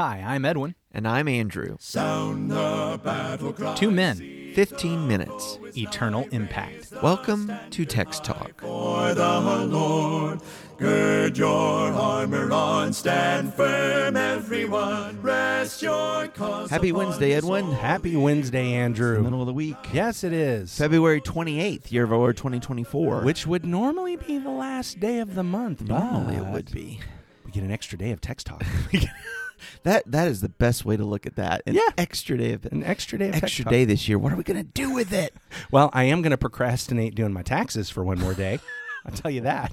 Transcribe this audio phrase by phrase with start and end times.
[0.00, 0.76] Hi, I'm Edwin.
[0.92, 1.76] And I'm Andrew.
[1.78, 3.74] Sound the battle cry.
[3.74, 4.16] Two men,
[4.54, 5.58] 15 minutes.
[5.76, 6.90] eternal impact.
[7.02, 8.62] Welcome to Text Talk.
[8.62, 10.40] For the Lord,
[10.78, 15.20] gird your armor on, stand firm, everyone.
[15.20, 16.70] Rest your cause.
[16.70, 17.70] Happy Wednesday, Edwin.
[17.70, 19.22] Happy Wednesday, Andrew.
[19.22, 19.76] Middle of the week.
[19.92, 20.74] Yes, it is.
[20.78, 23.20] February 28th, year of our Lord 2024.
[23.20, 25.82] Which would normally be the last day of the month.
[25.82, 27.00] normally it would be.
[27.44, 28.62] We get an extra day of text talk.
[29.84, 31.62] That That is the best way to look at that.
[31.66, 31.80] An Yeah.
[31.98, 33.70] extra day of an extra day of Extra talk.
[33.72, 34.18] day this year.
[34.18, 35.34] What are we going to do with it?
[35.70, 38.58] Well, I am going to procrastinate doing my taxes for one more day.
[39.06, 39.72] I'll tell you that.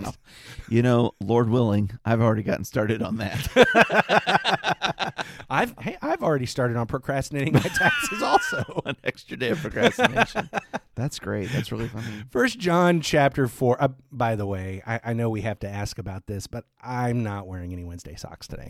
[0.70, 3.48] You know, Lord willing, I've already gotten started on that.
[5.50, 8.82] I've hey, I've already started on procrastinating my taxes also.
[8.86, 10.50] An extra day of procrastination.
[10.96, 11.50] That's great.
[11.52, 12.06] That's really funny.
[12.32, 13.82] First John chapter four.
[13.82, 17.24] Uh, by the way, I, I know we have to ask about this, but I'm
[17.24, 18.68] not wearing any Wednesday socks today.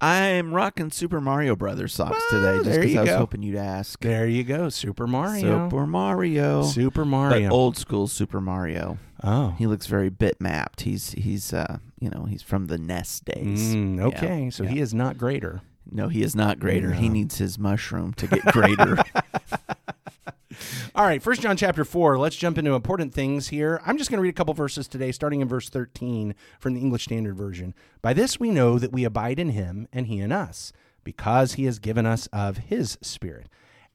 [0.00, 4.00] I'm rocking Super Mario Brothers socks Well, today just because I was hoping you'd ask.
[4.00, 5.68] There you go, Super Mario.
[5.68, 6.62] Super Mario.
[6.64, 7.50] Super But Mario.
[7.50, 8.98] old school Super Mario.
[9.22, 10.80] Oh, He looks very bitmapped.
[10.80, 13.74] He's he's uh you know he's from the NES days.
[13.74, 14.04] Mm, Yeah.
[14.06, 15.60] okay, so he is not greater.
[15.90, 16.92] No, he is not greater.
[16.92, 18.96] He needs his mushroom to get greater.
[20.94, 22.18] All right, First John chapter four.
[22.18, 23.80] Let's jump into important things here.
[23.86, 26.80] I'm just going to read a couple verses today, starting in verse 13 from the
[26.80, 27.72] English Standard Version.
[28.02, 30.72] By this we know that we abide in Him, and He in us,
[31.04, 33.46] because He has given us of His Spirit.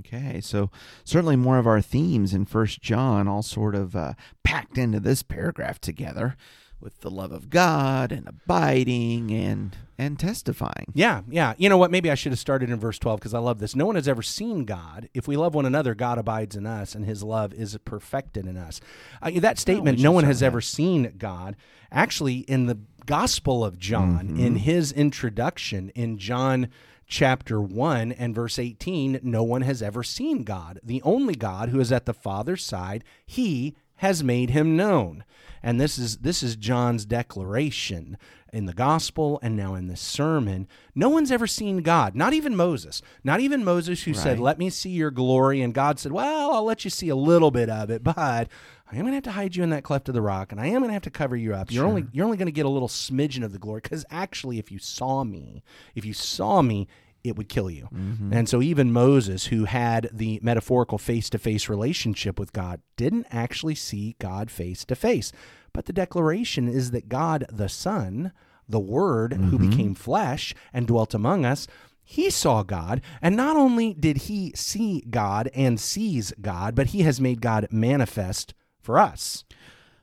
[0.00, 0.70] Okay, so
[1.04, 5.22] certainly more of our themes in First John all sort of uh, packed into this
[5.22, 6.36] paragraph together
[6.80, 10.92] with the love of God and abiding and and testifying.
[10.92, 11.54] Yeah, yeah.
[11.56, 11.90] You know what?
[11.90, 13.74] Maybe I should have started in verse 12 because I love this.
[13.74, 15.08] No one has ever seen God.
[15.14, 18.58] If we love one another, God abides in us, and his love is perfected in
[18.58, 18.80] us.
[19.22, 21.56] Uh, that statement, should no one has with ever seen God,
[21.90, 26.68] actually, in the Gospel of John, in his introduction in John
[27.06, 30.80] chapter 1 and verse 18, no one has ever seen God.
[30.82, 35.24] The only God who is at the Father's side, he has made him known.
[35.62, 38.18] And this is this is John's declaration
[38.52, 40.66] in the gospel and now in this sermon.
[40.94, 43.02] No one's ever seen God, not even Moses.
[43.24, 46.64] Not even Moses who said, "Let me see your glory." And God said, "Well, I'll
[46.64, 48.16] let you see a little bit of it, but
[48.90, 50.60] I am going to have to hide you in that cleft of the rock and
[50.60, 51.72] I am going to have to cover you up.
[51.72, 54.58] You're only you're only going to get a little smidgen of the glory cuz actually
[54.58, 55.62] if you saw me,
[55.94, 56.86] if you saw me,
[57.28, 57.88] it would kill you.
[57.94, 58.32] Mm-hmm.
[58.32, 63.26] And so even Moses, who had the metaphorical face to face relationship with God, didn't
[63.30, 65.32] actually see God face to face.
[65.72, 68.32] But the declaration is that God the Son,
[68.68, 69.70] the Word who mm-hmm.
[69.70, 71.66] became flesh and dwelt among us,
[72.02, 73.02] he saw God.
[73.20, 77.66] And not only did he see God and sees God, but he has made God
[77.70, 79.44] manifest for us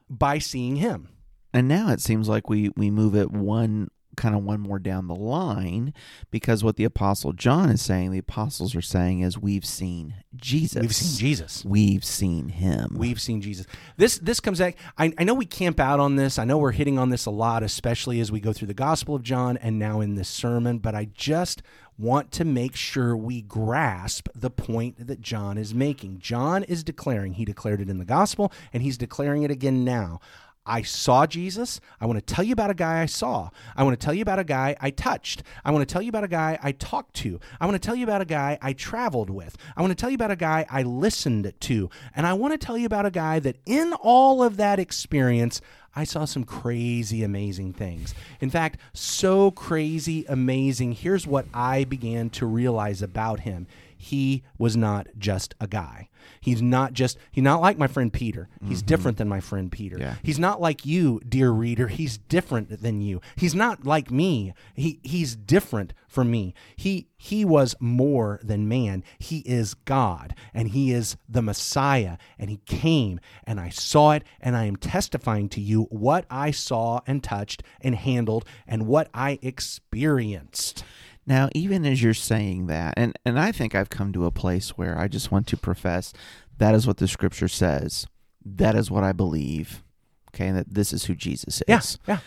[0.10, 1.10] by seeing him.
[1.54, 5.08] And now it seems like we we move it one kind of one more down
[5.08, 5.94] the line
[6.32, 10.82] because what the apostle John is saying, the apostles are saying is we've seen Jesus.
[10.82, 11.66] We've seen Jesus.
[11.66, 12.96] We've seen him.
[12.98, 13.66] We've seen Jesus.
[13.98, 14.78] This this comes back.
[14.98, 16.40] I, I know we camp out on this.
[16.40, 19.16] I know we're hitting on this a lot, especially as we go through the Gospel
[19.16, 20.80] of John and now in this sermon.
[20.80, 21.62] But I just
[21.98, 26.20] want to make sure we grasp the point that John is making.
[26.20, 27.34] John is declaring.
[27.34, 30.20] He declared it in the Gospel, and he's declaring it again now.
[30.66, 31.82] I saw Jesus.
[32.00, 33.50] I want to tell you about a guy I saw.
[33.76, 35.44] I want to tell you about a guy I touched.
[35.66, 37.40] I want to tell you about a guy I talked to.
[37.60, 39.58] I want to tell you about a guy I traveled with.
[39.76, 41.90] I want to tell you about a guy I listened to.
[42.16, 45.60] And I want to tell you about a guy that in all of that experience,
[45.96, 48.16] I saw some crazy, amazing things.
[48.40, 50.94] In fact, so crazy, amazing.
[50.94, 53.68] Here's what I began to realize about him
[54.04, 56.10] he was not just a guy.
[56.42, 58.50] He's not just, he's not like my friend Peter.
[58.62, 58.88] He's mm-hmm.
[58.88, 59.98] different than my friend Peter.
[59.98, 60.16] Yeah.
[60.22, 61.88] He's not like you, dear reader.
[61.88, 63.22] He's different than you.
[63.38, 64.54] He's not like me.
[64.74, 66.54] He he's different from me.
[66.76, 69.06] He he was more than man.
[69.20, 74.24] He is God and he is the Messiah and he came and I saw it
[74.42, 79.10] and I am testifying to you what I saw and touched and handled and what
[79.14, 80.84] I experienced.
[81.26, 84.72] Now, even as you're saying that, and, and I think I've come to a place
[84.72, 86.14] where I just want to profess
[86.58, 88.08] that is what the scripture says.
[88.46, 89.84] That is what I believe.
[90.30, 91.64] Okay, and that this is who Jesus is.
[91.68, 91.98] Yes.
[92.08, 92.20] Yeah.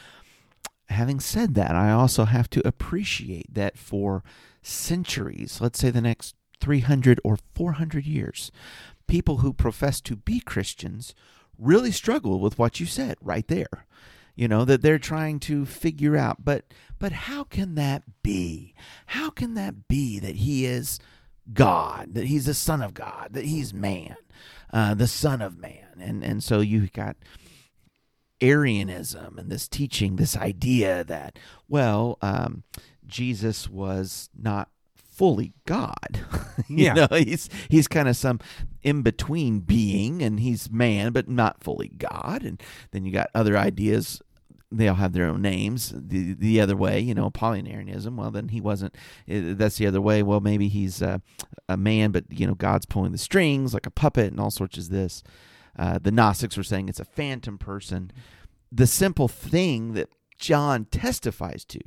[0.88, 4.22] Having said that, I also have to appreciate that for
[4.62, 8.52] centuries, let's say the next 300 or 400 years,
[9.06, 11.14] people who profess to be Christians
[11.58, 13.85] really struggle with what you said right there.
[14.36, 16.66] You know that they're trying to figure out, but
[16.98, 18.74] but how can that be?
[19.06, 21.00] How can that be that he is
[21.52, 24.16] God, that he's the Son of God, that he's man,
[24.72, 27.16] uh, the Son of Man, and and so you got
[28.42, 32.62] Arianism and this teaching, this idea that well, um,
[33.06, 34.68] Jesus was not
[35.16, 36.20] fully God.
[36.68, 36.94] you Yeah.
[36.94, 38.40] know, he's he's kind of some
[38.82, 42.42] in between being, and he's man, but not fully God.
[42.44, 44.20] And then you got other ideas.
[44.72, 45.92] They all have their own names.
[45.96, 48.16] The the other way, you know, Apollinarianism.
[48.16, 48.94] Well, then he wasn't.
[49.28, 50.22] eh, That's the other way.
[50.22, 51.18] Well, maybe he's uh,
[51.68, 54.76] a man, but you know, God's pulling the strings like a puppet, and all sorts
[54.78, 55.22] of this.
[55.78, 58.10] Uh, the Gnostics were saying it's a phantom person.
[58.72, 60.08] The simple thing that
[60.38, 61.80] John testifies to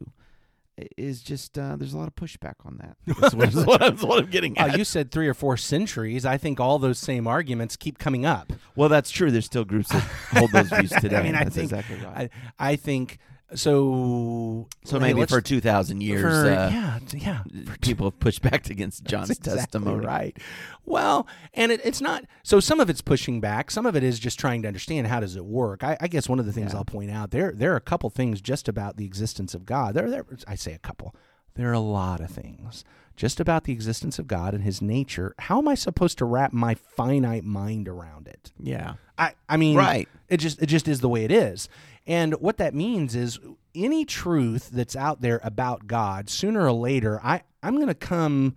[0.97, 2.97] is just uh, there's a lot of pushback on that.
[3.19, 5.57] That's what, that's what I'm, that's what I'm getting Uh, you said three or four
[5.57, 6.25] centuries.
[6.25, 8.53] I think all those same arguments keep coming up.
[8.75, 9.31] well, that's true.
[9.31, 11.17] There's still groups that hold those views today.
[11.17, 12.31] I mean, I that's think exactly right.
[12.59, 13.17] I, I think
[13.55, 14.67] so.
[14.83, 17.43] so maybe for 2,000 years, for- uh, yeah, yeah.
[17.81, 20.05] people have pushed back against John's exactly testimony.
[20.05, 20.37] right.
[20.85, 22.25] Well, and it, it's not.
[22.43, 23.71] So some of it's pushing back.
[23.71, 25.83] Some of it is just trying to understand how does it work.
[25.83, 28.09] I, I guess one of the things I'll point out there there are a couple
[28.09, 29.93] things just about the existence of God.
[29.93, 30.25] There, there.
[30.47, 31.15] I say a couple.
[31.59, 32.85] There are a lot of things
[33.17, 35.35] just about the existence of God and His nature.
[35.39, 38.53] How am I supposed to wrap my finite mind around it?
[38.57, 38.93] Yeah.
[39.17, 40.07] I, I mean, Right.
[40.29, 41.67] It just it just is the way it is,
[42.07, 43.39] and what that means is
[43.75, 48.55] any truth that's out there about God, sooner or later, I I'm going to come.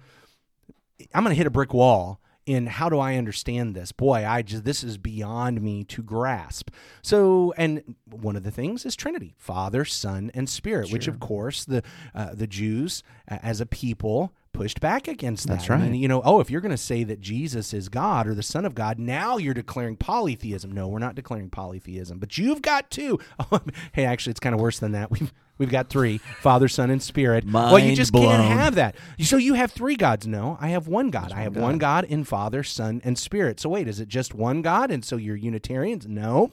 [1.13, 3.93] I'm going to hit a brick wall in how do I understand this?
[3.93, 6.71] Boy, I just this is beyond me to grasp.
[7.03, 11.65] So, and one of the things is Trinity, Father, Son, and Spirit, which of course
[11.65, 11.83] the
[12.15, 15.61] uh, the Jews uh, as a people pushed back against that.
[15.61, 18.27] That's I mean, you know, oh, if you're going to say that Jesus is God
[18.27, 20.71] or the Son of God, now you're declaring polytheism.
[20.73, 23.19] No, we're not declaring polytheism, but you've got two.
[23.51, 23.61] Oh,
[23.93, 25.11] hey, actually, it's kind of worse than that.
[25.11, 27.45] We've we've got three: Father, Son, and Spirit.
[27.45, 28.27] well, you just blown.
[28.27, 28.95] can't have that.
[29.21, 30.27] So you have three gods?
[30.27, 31.33] No, I have one God.
[31.33, 33.59] I have one God in Father, Son, and Spirit.
[33.59, 34.91] So wait, is it just one God?
[34.91, 36.07] And so you're Unitarians?
[36.07, 36.53] No.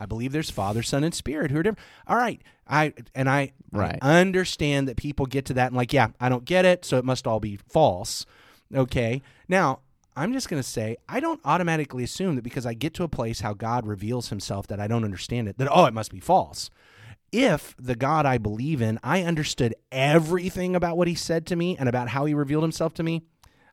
[0.00, 1.86] I believe there's Father, Son, and Spirit who are different.
[2.06, 3.98] All right, I and I, Right.
[4.02, 6.96] I understand that people get to that and like, yeah, I don't get it, so
[6.96, 8.26] it must all be false.
[8.74, 9.80] Okay, now
[10.16, 13.08] I'm just going to say I don't automatically assume that because I get to a
[13.08, 16.20] place how God reveals Himself that I don't understand it that oh it must be
[16.20, 16.70] false.
[17.32, 21.76] If the God I believe in, I understood everything about what He said to me
[21.78, 23.22] and about how He revealed Himself to me,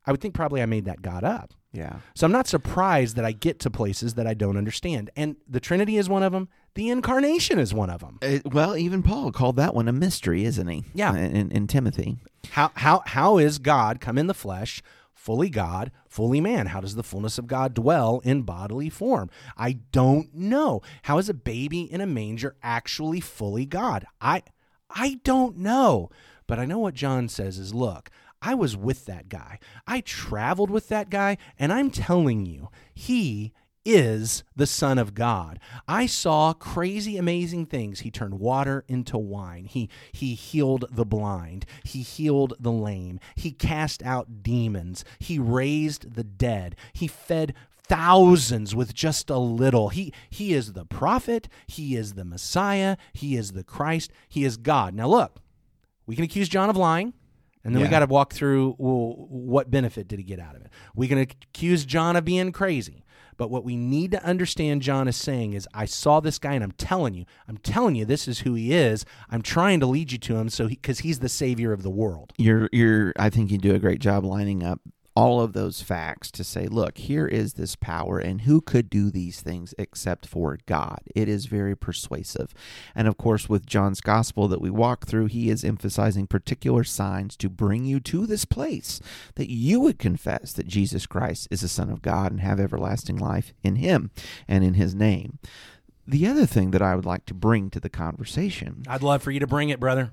[0.07, 1.53] I would think probably I made that God up.
[1.73, 1.97] Yeah.
[2.15, 5.11] So I'm not surprised that I get to places that I don't understand.
[5.15, 6.47] And the Trinity is one of them.
[6.75, 8.19] The incarnation is one of them.
[8.21, 10.85] Uh, well, even Paul called that one a mystery, isn't he?
[10.93, 11.15] Yeah.
[11.15, 12.17] In, in Timothy.
[12.51, 14.81] How how how is God come in the flesh,
[15.13, 16.67] fully God, fully man?
[16.67, 19.29] How does the fullness of God dwell in bodily form?
[19.57, 20.81] I don't know.
[21.03, 24.05] How is a baby in a manger actually fully God?
[24.21, 24.43] I
[24.89, 26.09] I don't know.
[26.47, 28.09] But I know what John says is look,
[28.47, 29.59] I was with that guy.
[29.85, 33.51] I traveled with that guy, and I'm telling you, he
[33.83, 35.59] is the Son of God.
[35.85, 37.99] I saw crazy, amazing things.
[37.99, 39.65] He turned water into wine.
[39.65, 41.65] He he healed the blind.
[41.83, 43.19] He healed the lame.
[43.35, 45.03] He cast out demons.
[45.19, 46.77] He raised the dead.
[46.93, 49.89] He fed thousands with just a little.
[49.89, 51.49] He he is the prophet.
[51.67, 52.95] He is the Messiah.
[53.11, 54.09] He is the Christ.
[54.29, 54.93] He is God.
[54.93, 55.41] Now look,
[56.05, 57.13] we can accuse John of lying.
[57.67, 60.61] And then we got to walk through well, what benefit did he get out of
[60.61, 60.71] it?
[60.95, 63.03] We can accuse John of being crazy.
[63.35, 66.63] But what we need to understand John is saying is I saw this guy and
[66.63, 69.05] I'm telling you, I'm telling you this is who he is.
[69.29, 72.33] I'm trying to lead you to him so cuz he's the savior of the world.
[72.37, 74.79] you're you're I think you do a great job lining up
[75.17, 79.09] all of those facts to say, look, here is this power, and who could do
[79.09, 80.99] these things except for God?
[81.15, 82.53] It is very persuasive.
[82.93, 87.35] And of course, with John's gospel that we walk through, he is emphasizing particular signs
[87.37, 89.01] to bring you to this place
[89.33, 93.17] that you would confess that Jesus Christ is the Son of God and have everlasting
[93.17, 94.11] life in him
[94.47, 95.39] and in his name.
[96.05, 99.31] The other thing that I would like to bring to the conversation I'd love for
[99.31, 100.11] you to bring it, brother.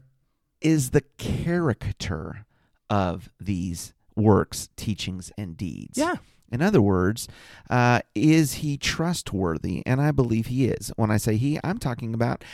[0.62, 2.46] is the caricature
[2.88, 5.98] of these works, teachings, and deeds.
[5.98, 6.16] Yeah.
[6.50, 7.26] In other words,
[7.68, 9.82] uh, is he trustworthy?
[9.86, 10.92] And I believe he is.
[10.96, 12.44] When I say he, I'm talking about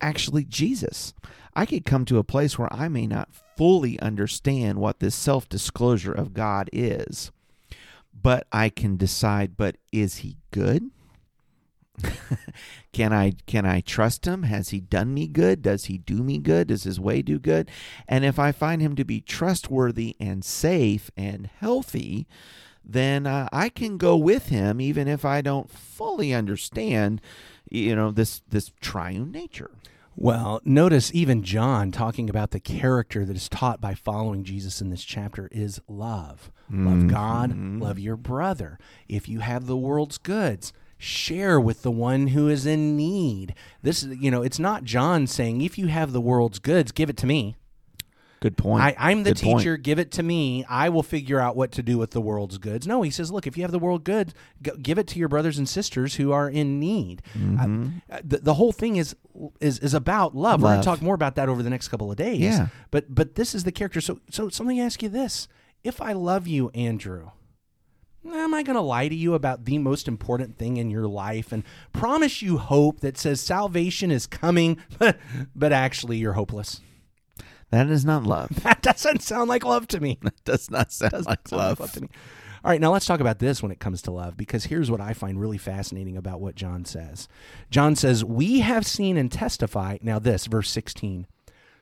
[0.00, 1.14] actually Jesus.
[1.54, 5.48] I could come to a place where I may not fully understand what this self
[5.48, 7.32] disclosure of God is,
[8.12, 10.90] but I can decide, but is he good?
[12.92, 14.44] Can I can I trust him?
[14.44, 15.62] Has he done me good?
[15.62, 16.68] Does he do me good?
[16.68, 17.70] Does his way do good?
[18.08, 22.26] And if I find him to be trustworthy and safe and healthy,
[22.84, 27.20] then uh, I can go with him even if I don't fully understand,
[27.70, 29.70] you know, this this triune nature.
[30.16, 34.90] Well, notice even John talking about the character that is taught by following Jesus in
[34.90, 36.52] this chapter is love.
[36.70, 38.78] Love God, love your brother.
[39.08, 43.54] If you have the world's goods, share with the one who is in need.
[43.82, 47.10] This is, you know, it's not John saying, if you have the world's goods, give
[47.10, 47.56] it to me.
[48.40, 48.82] Good point.
[48.84, 49.58] I, I'm the Good point.
[49.60, 49.76] teacher.
[49.78, 50.66] Give it to me.
[50.68, 52.86] I will figure out what to do with the world's goods.
[52.86, 55.28] No, he says, look, if you have the world goods, g- give it to your
[55.28, 57.22] brothers and sisters who are in need.
[57.34, 57.88] Mm-hmm.
[58.10, 59.16] Uh, the, the whole thing is
[59.62, 60.60] is is about love.
[60.60, 62.40] We're going to talk more about that over the next couple of days.
[62.40, 62.66] Yeah.
[62.90, 64.02] But but this is the character.
[64.02, 65.48] So so so let me ask you this:
[65.82, 67.30] If I love you, Andrew.
[68.26, 71.52] Am I going to lie to you about the most important thing in your life
[71.52, 71.62] and
[71.92, 75.18] promise you hope that says salvation is coming, but,
[75.54, 76.80] but actually you're hopeless?
[77.70, 78.50] That is not love.
[78.62, 80.18] That doesn't sound like love to me.
[80.22, 81.80] That does not sound Doesn't like sound like love.
[81.80, 82.08] love to me.
[82.64, 85.00] All right, now let's talk about this when it comes to love, because here's what
[85.00, 87.28] I find really fascinating about what John says.
[87.70, 89.98] John says, We have seen and testify.
[90.00, 91.26] Now, this, verse 16.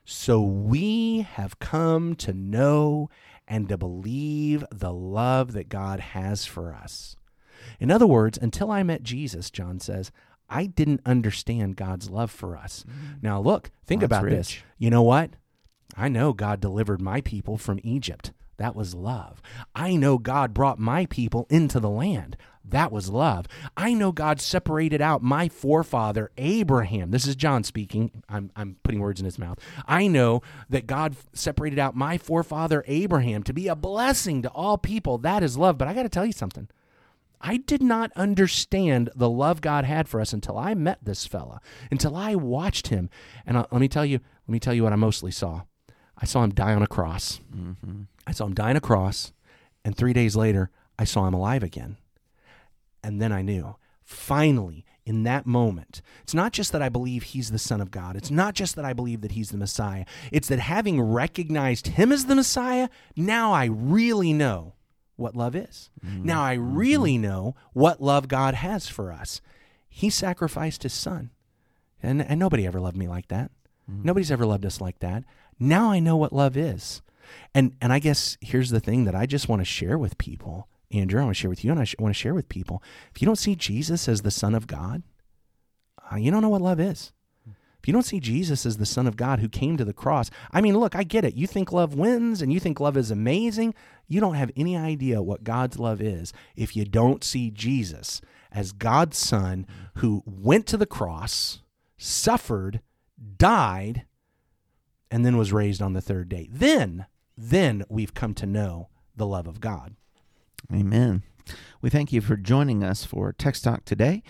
[0.04, 3.10] So we have come to know
[3.52, 7.16] and to believe the love that God has for us.
[7.78, 10.10] In other words, until I met Jesus, John says,
[10.48, 12.86] I didn't understand God's love for us.
[12.88, 13.22] Mm.
[13.22, 14.56] Now, look, think that's about this.
[14.78, 15.32] You know what?
[15.94, 18.32] I know God delivered my people from Egypt.
[18.62, 19.42] That was love.
[19.74, 22.36] I know God brought my people into the land.
[22.64, 23.48] That was love.
[23.76, 27.10] I know God separated out my forefather Abraham.
[27.10, 28.22] This is John speaking.
[28.28, 29.58] I'm, I'm putting words in his mouth.
[29.88, 34.78] I know that God separated out my forefather Abraham to be a blessing to all
[34.78, 35.18] people.
[35.18, 35.76] That is love.
[35.76, 36.68] But I got to tell you something.
[37.40, 41.60] I did not understand the love God had for us until I met this fella,
[41.90, 43.10] until I watched him.
[43.44, 45.62] And uh, let me tell you, let me tell you what I mostly saw.
[46.18, 47.40] I saw him die on a cross.
[47.54, 48.02] Mm-hmm.
[48.26, 49.32] I saw him die on a cross,
[49.84, 51.96] and three days later, I saw him alive again.
[53.02, 57.50] And then I knew, finally, in that moment, it's not just that I believe he's
[57.50, 58.14] the Son of God.
[58.14, 60.04] It's not just that I believe that he's the Messiah.
[60.30, 64.74] It's that having recognized him as the Messiah, now I really know
[65.16, 65.90] what love is.
[66.06, 66.24] Mm-hmm.
[66.24, 66.76] Now I mm-hmm.
[66.76, 69.40] really know what love God has for us.
[69.88, 71.30] He sacrificed his son.
[72.00, 73.50] And, and nobody ever loved me like that.
[73.88, 75.24] Nobody's ever loved us like that.
[75.58, 77.02] Now I know what love is.
[77.54, 80.68] And and I guess here's the thing that I just want to share with people.
[80.90, 82.82] Andrew, I want to share with you and I want to share with people.
[83.14, 85.02] If you don't see Jesus as the son of God,
[86.10, 87.12] uh, you don't know what love is.
[87.82, 90.30] If you don't see Jesus as the Son of God who came to the cross,
[90.52, 91.34] I mean, look, I get it.
[91.34, 93.74] You think love wins and you think love is amazing.
[94.06, 98.20] You don't have any idea what God's love is if you don't see Jesus
[98.52, 101.58] as God's Son who went to the cross,
[101.98, 102.82] suffered,
[103.36, 104.06] died,
[105.12, 106.48] and then was raised on the third day.
[106.50, 109.94] Then, then we've come to know the love of God.
[110.72, 111.22] Amen.
[111.82, 114.22] We thank you for joining us for Text Talk today.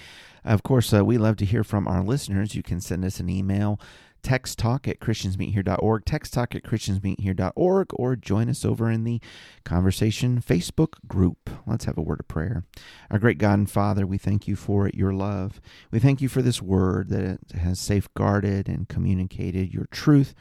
[0.45, 2.57] Of course, uh, we love to hear from our listeners.
[2.57, 3.79] You can send us an email,
[4.25, 9.21] texttalk at christiansmeethere.org, texttalk at christiansmeethere.org, or join us over in the
[9.65, 11.49] Conversation Facebook group.
[11.65, 12.65] Let's have a word of prayer.
[13.09, 15.61] Our great God and Father, we thank you for your love.
[15.93, 20.35] We thank you for this word that has safeguarded and communicated your truth.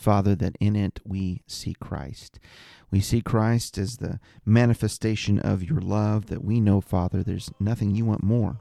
[0.00, 2.40] Father, that in it we see Christ.
[2.90, 7.94] We see Christ as the manifestation of your love, that we know, Father, there's nothing
[7.94, 8.60] you want more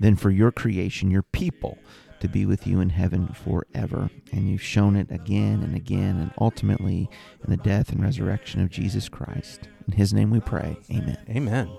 [0.00, 1.78] than for your creation, your people,
[2.20, 4.08] to be with you in heaven forever.
[4.32, 7.10] And you've shown it again and again, and ultimately
[7.44, 9.68] in the death and resurrection of Jesus Christ.
[9.86, 10.78] In his name we pray.
[10.90, 11.18] Amen.
[11.28, 11.70] Amen.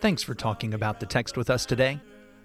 [0.00, 2.00] Thanks for talking about the text with us today.